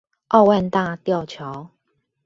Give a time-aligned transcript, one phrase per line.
[0.29, 1.69] 奧萬大吊橋